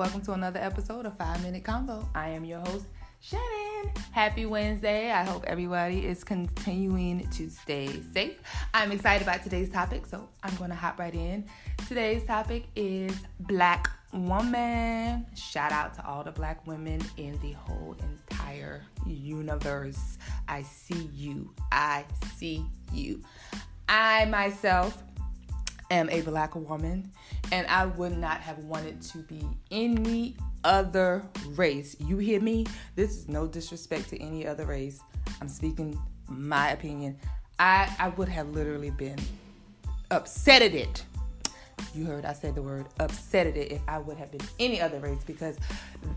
[0.00, 2.08] Welcome to another episode of Five Minute Convo.
[2.14, 2.86] I am your host,
[3.20, 3.92] Shannon.
[4.12, 5.10] Happy Wednesday.
[5.10, 8.38] I hope everybody is continuing to stay safe.
[8.72, 11.44] I'm excited about today's topic, so I'm going to hop right in.
[11.86, 15.26] Today's topic is Black Woman.
[15.34, 20.16] Shout out to all the black women in the whole entire universe.
[20.48, 21.52] I see you.
[21.72, 22.06] I
[22.36, 23.22] see you.
[23.86, 25.02] I myself
[25.90, 27.10] am a black woman
[27.52, 31.22] and I would not have wanted to be any other
[31.56, 31.96] race.
[31.98, 32.66] You hear me?
[32.94, 35.00] This is no disrespect to any other race.
[35.40, 37.18] I'm speaking my opinion.
[37.58, 39.18] I I would have literally been
[40.10, 41.04] upset at it.
[41.94, 44.80] You heard I said the word upset at it if I would have been any
[44.80, 45.56] other race because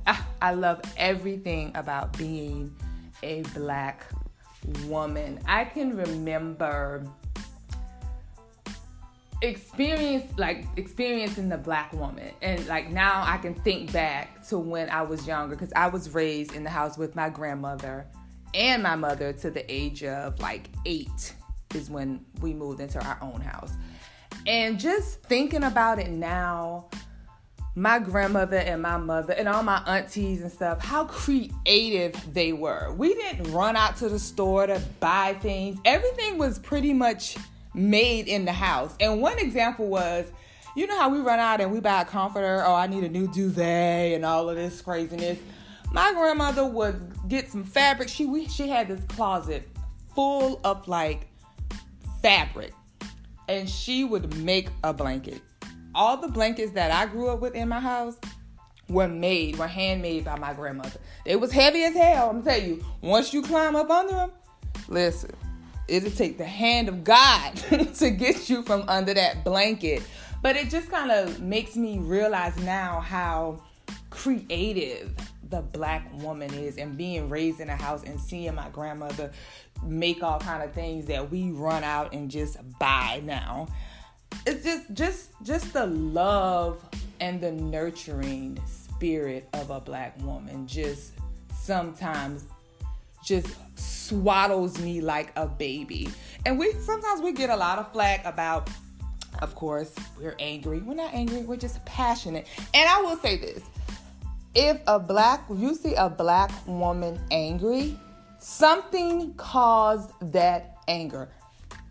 [0.06, 2.76] I, I love everything about being
[3.24, 4.06] a black
[4.88, 5.40] woman.
[5.48, 7.08] I can remember
[9.44, 14.90] experience like experiencing the black woman and like now i can think back to when
[14.90, 18.06] i was younger because i was raised in the house with my grandmother
[18.54, 21.36] and my mother to the age of like eight
[21.76, 23.74] is when we moved into our own house
[24.48, 26.88] and just thinking about it now
[27.76, 32.94] my grandmother and my mother and all my aunties and stuff, how creative they were.
[32.96, 35.80] We didn't run out to the store to buy things.
[35.84, 37.36] Everything was pretty much
[37.74, 38.96] made in the house.
[39.00, 40.26] And one example was,
[40.76, 43.10] you know how we run out and we buy a comforter, oh, I need a
[43.10, 45.38] new duvet and all of this craziness.
[45.92, 48.10] My grandmother would get some fabric.
[48.10, 49.70] She we, she had this closet
[50.16, 51.28] full of like
[52.22, 52.74] fabric.
[53.48, 55.42] And she would make a blanket.
[55.94, 58.18] All the blankets that I grew up with in my house
[58.90, 61.00] were made, were handmade by my grandmother.
[61.26, 62.30] It was heavy as hell.
[62.30, 64.32] I'm telling you, once you climb up under them,
[64.88, 65.32] listen,
[65.88, 67.56] it'll take the hand of God
[67.96, 70.04] to get you from under that blanket.
[70.42, 73.62] But it just kind of makes me realize now how
[74.10, 75.14] creative
[75.50, 79.32] the black woman is and being raised in a house and seeing my grandmother
[79.84, 83.68] make all kind of things that we run out and just buy now
[84.46, 86.84] it's just just just the love
[87.20, 91.14] and the nurturing spirit of a black woman just
[91.54, 92.46] sometimes
[93.24, 93.48] just
[94.14, 96.10] swaddles me like a baby.
[96.46, 98.70] And we sometimes we get a lot of flack about
[99.42, 100.80] of course, we're angry.
[100.80, 102.48] We're not angry, we're just passionate.
[102.74, 103.64] And I will say this.
[104.54, 107.98] If a black you see a black woman angry,
[108.40, 111.30] something caused that anger.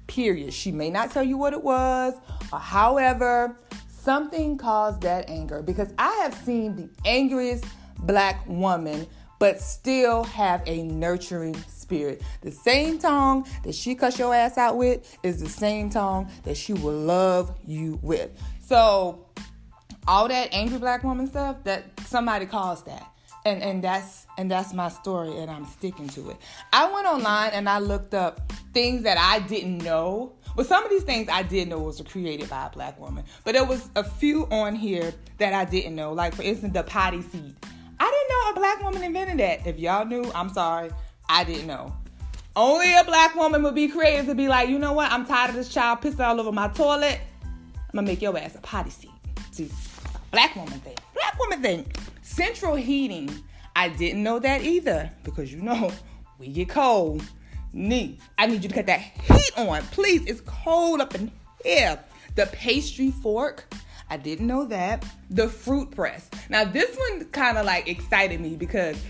[0.07, 0.53] Period.
[0.55, 2.15] She may not tell you what it was,
[2.53, 3.57] or however,
[3.89, 7.65] something caused that anger because I have seen the angriest
[7.99, 9.07] black woman
[9.43, 11.57] but still have a nurturing
[11.93, 12.23] spirit.
[12.41, 16.57] The same tongue that she cuss your ass out with is the same tongue that
[16.57, 18.31] she will love you with.
[18.61, 19.27] So
[20.07, 23.07] all that angry black woman stuff that somebody caused that.
[23.45, 26.37] And and that's and that's my story and I'm sticking to it.
[26.73, 30.33] I went online and I looked up things that I didn't know.
[30.55, 33.25] But some of these things I did know was created by a black woman.
[33.45, 36.13] But there was a few on here that I didn't know.
[36.13, 37.55] Like for instance the potty seat.
[37.99, 39.67] I didn't know a black woman invented that.
[39.67, 40.91] If y'all knew, I'm sorry.
[41.33, 41.95] I didn't know.
[42.55, 45.11] Only a black woman would be creative to be like, you know what?
[45.11, 47.21] I'm tired of this child pissing all over my toilet.
[47.75, 49.11] I'm gonna make your ass a potty seat.
[49.51, 49.71] See,
[50.31, 50.95] black woman thing.
[51.15, 51.91] Black woman thing.
[52.21, 53.31] Central heating.
[53.75, 55.91] I didn't know that either because you know
[56.39, 57.23] we get cold.
[57.73, 60.27] Nee, I need you to cut that heat on, please.
[60.27, 61.33] It's cold up in
[61.65, 61.99] here.
[62.35, 63.73] The pastry fork.
[64.11, 65.07] I didn't know that.
[65.31, 66.29] The fruit press.
[66.51, 69.03] Now, this one kind of like excited me because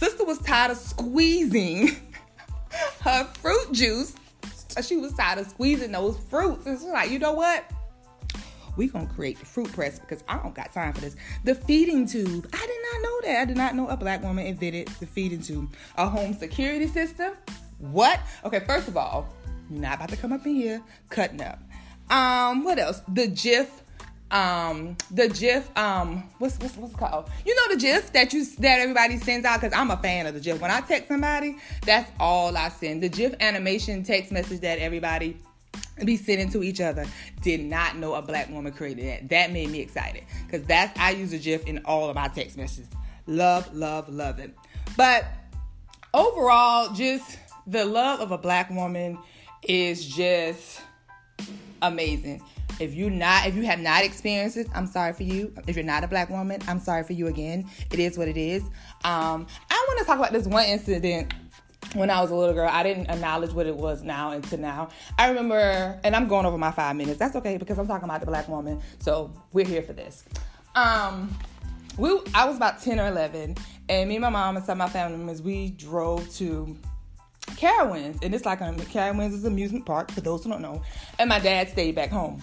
[0.00, 1.90] sister was tired of squeezing
[3.02, 4.14] her fruit juice.
[4.82, 6.66] She was tired of squeezing those fruits.
[6.66, 7.70] And she's like, you know what?
[8.76, 11.14] we gonna create the fruit press because I don't got time for this.
[11.44, 12.48] The feeding tube.
[12.50, 13.40] I did not know that.
[13.42, 15.74] I did not know a black woman invented the feeding tube.
[15.98, 17.34] A home security system.
[17.78, 18.20] What?
[18.44, 19.28] Okay, first of all,
[19.68, 21.60] you're not about to come up in here cutting up.
[22.08, 23.02] Um, what else?
[23.08, 23.82] The gif
[24.30, 27.28] um the gif um what's what's what's called?
[27.44, 29.60] You know the gif that you that everybody sends out?
[29.60, 30.60] Because i'm a fan of the gif.
[30.60, 33.02] When i text somebody that's all i send.
[33.02, 35.36] The gif animation text message that everybody
[36.04, 37.06] be sending to each other.
[37.42, 39.28] Did not know a black woman created that.
[39.28, 40.24] That made me excited.
[40.46, 42.88] Because that's i use a gif in all of my text messages.
[43.26, 44.54] Love love love it.
[44.96, 45.24] But
[46.14, 49.18] overall just the love of a black woman
[49.62, 50.80] is just
[51.82, 52.42] amazing
[52.80, 55.54] if you not, if you have not experienced it, I'm sorry for you.
[55.66, 57.68] If you're not a black woman, I'm sorry for you again.
[57.92, 58.62] It is what it is.
[59.04, 61.32] Um, I want to talk about this one incident
[61.94, 64.90] when I was a little girl, I didn't acknowledge what it was now into now.
[65.18, 67.18] I remember, and I'm going over my five minutes.
[67.18, 68.80] That's okay because I'm talking about the black woman.
[69.00, 70.24] So we're here for this.
[70.74, 71.36] Um,
[71.98, 73.56] we I was about 10 or 11,
[73.88, 76.76] and me and my mom and some of my family members, we drove to
[77.56, 80.82] Carowinds, and it's like a Carowinds is an amusement park for those who don't know.
[81.18, 82.42] And my dad stayed back home.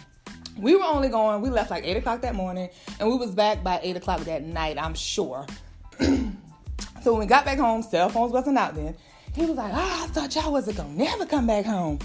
[0.59, 1.41] We were only going.
[1.41, 2.69] We left like eight o'clock that morning,
[2.99, 4.77] and we was back by eight o'clock that night.
[4.77, 5.45] I'm sure.
[5.99, 8.95] so when we got back home, cell phones wasn't out then.
[9.35, 11.99] He was like, "Ah, oh, I thought y'all wasn't gonna never come back home."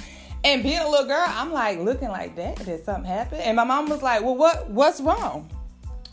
[0.45, 2.65] And being a little girl, I'm like looking like that.
[2.65, 3.41] Did something happen?
[3.41, 5.49] And my mom was like, "Well, what what's wrong?"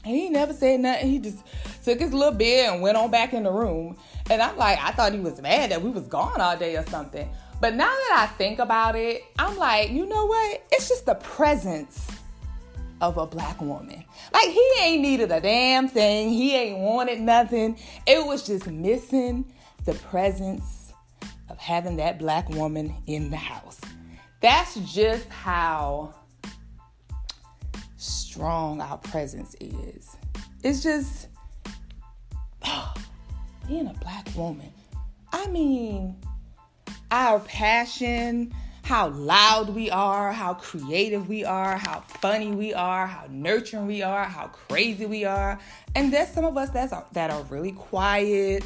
[0.05, 1.09] And he never said nothing.
[1.09, 1.39] He just
[1.83, 3.97] took his little beer and went on back in the room.
[4.29, 6.85] And I'm like, I thought he was mad that we was gone all day or
[6.87, 7.27] something.
[7.59, 10.63] But now that I think about it, I'm like, you know what?
[10.71, 12.07] It's just the presence
[13.01, 14.03] of a black woman.
[14.33, 16.29] Like he ain't needed a damn thing.
[16.29, 17.77] He ain't wanted nothing.
[18.05, 19.51] It was just missing
[19.85, 20.93] the presence
[21.49, 23.79] of having that black woman in the house.
[24.41, 26.13] That's just how
[27.97, 30.15] strong our presence is.
[30.63, 31.27] It's just
[32.65, 32.93] oh,
[33.67, 34.71] being a black woman.
[35.31, 36.15] I mean,
[37.11, 38.53] our passion,
[38.89, 44.01] how loud we are, how creative we are, how funny we are, how nurturing we
[44.01, 45.59] are, how crazy we are.
[45.93, 48.63] And there's some of us that's that are really quiet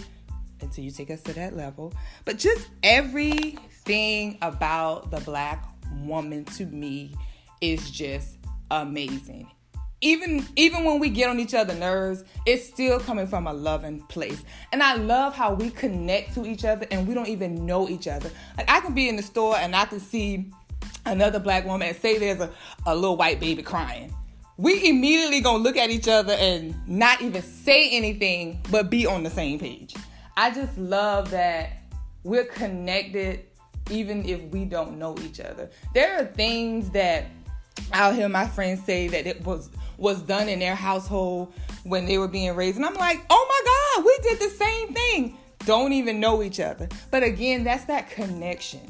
[0.62, 1.94] until you take us to that level.
[2.24, 5.68] But just everything about the black
[6.04, 7.16] woman to me
[7.60, 8.38] is just
[8.72, 9.52] amazing
[10.04, 14.02] even even when we get on each other's nerves, it's still coming from a loving
[14.02, 14.44] place.
[14.72, 18.08] And I love how we connect to each other and we don't even know each
[18.08, 18.30] other.
[18.58, 20.52] Like I can be in the store and I can see
[21.06, 22.52] another black woman and say there's a,
[22.86, 24.14] a little white baby crying.
[24.58, 29.24] We immediately gonna look at each other and not even say anything but be on
[29.24, 29.96] the same page.
[30.36, 31.84] I just love that
[32.24, 33.46] we're connected
[33.90, 35.70] even if we don't know each other.
[35.94, 37.26] There are things that
[37.92, 41.54] I'll hear my friends say that it was was done in their household
[41.84, 42.78] when they were being raised.
[42.78, 45.38] And I'm like, oh my God, we did the same thing.
[45.66, 46.90] Don't even know each other.
[47.12, 48.82] But again, that's that connection.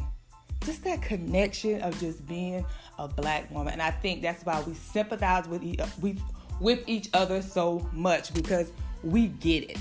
[0.65, 2.65] Just that connection of just being
[2.97, 3.73] a black woman.
[3.73, 6.17] And I think that's why we sympathize with each, we,
[6.59, 8.71] with each other so much because
[9.03, 9.77] we get it.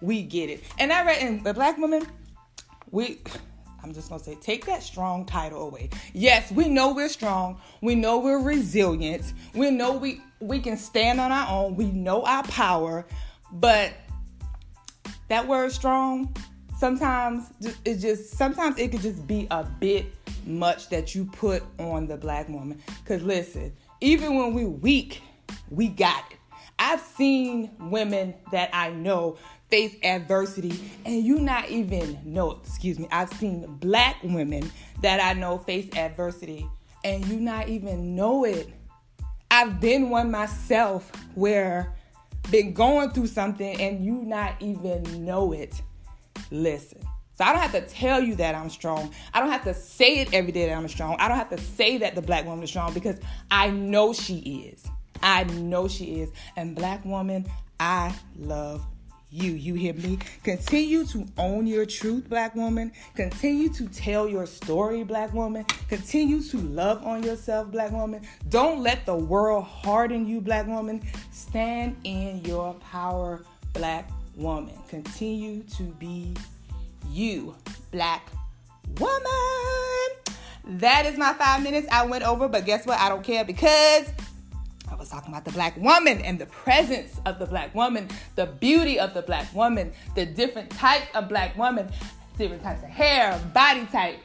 [0.00, 0.62] We get it.
[0.78, 2.06] And I read in the black woman,
[2.90, 3.20] we
[3.82, 5.90] I'm just gonna say, take that strong title away.
[6.12, 7.60] Yes, we know we're strong.
[7.80, 9.32] We know we're resilient.
[9.54, 11.76] We know we we can stand on our own.
[11.76, 13.06] We know our power.
[13.52, 13.92] But
[15.28, 16.34] that word strong,
[16.78, 17.50] sometimes
[17.84, 20.06] it just sometimes it could just be a bit
[20.46, 22.80] much that you put on the black woman.
[23.04, 25.22] Cause listen, even when we weak,
[25.70, 26.38] we got it.
[26.78, 29.38] I've seen women that I know
[29.70, 34.70] face adversity and you not even know excuse me i've seen black women
[35.02, 36.66] that i know face adversity
[37.04, 38.70] and you not even know it
[39.50, 41.94] i've been one myself where
[42.50, 45.80] been going through something and you not even know it
[46.50, 47.00] listen
[47.38, 49.12] so I don't have to tell you that I'm strong.
[49.32, 51.14] I don't have to say it every day that I'm strong.
[51.20, 53.16] I don't have to say that the black woman is strong because
[53.48, 54.38] I know she
[54.72, 54.84] is.
[55.22, 56.32] I know she is.
[56.56, 57.46] And black woman,
[57.78, 58.84] I love
[59.30, 59.52] you.
[59.52, 60.18] You hear me?
[60.42, 62.92] Continue to own your truth, black woman.
[63.14, 65.64] Continue to tell your story, black woman.
[65.88, 68.22] Continue to love on yourself, black woman.
[68.48, 71.02] Don't let the world harden you, black woman.
[71.32, 74.74] Stand in your power, black woman.
[74.88, 76.34] Continue to be
[77.10, 77.54] you,
[77.90, 78.28] black
[78.98, 79.22] woman.
[80.64, 82.98] That is my five minutes I went over, but guess what?
[82.98, 84.06] I don't care because
[84.98, 88.98] was talking about the black woman and the presence of the black woman, the beauty
[88.98, 91.88] of the black woman, the different types of black woman,
[92.36, 94.16] different types of hair, body type,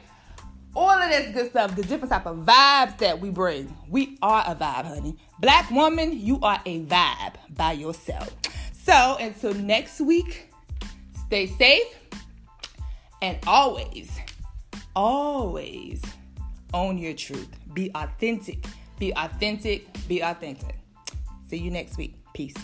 [0.74, 3.74] all of this good stuff, the different type of vibes that we bring.
[3.88, 5.16] We are a vibe, honey.
[5.38, 8.34] Black woman, you are a vibe by yourself.
[8.72, 10.52] So until next week,
[11.26, 11.86] stay safe
[13.22, 14.18] and always,
[14.96, 16.02] always
[16.72, 17.48] own your truth.
[17.72, 18.66] Be authentic
[18.98, 20.76] be authentic, be authentic.
[21.48, 22.14] See you next week.
[22.32, 22.54] Peace.